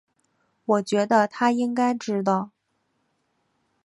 [0.65, 2.49] 我觉得他应该知道